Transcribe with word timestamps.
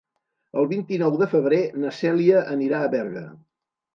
El 0.61 0.67
vint-i-nou 0.71 1.17
de 1.19 1.27
febrer 1.33 1.59
na 1.83 1.93
Cèlia 1.99 2.41
anirà 2.57 2.79
a 2.87 2.91
Berga. 2.97 3.25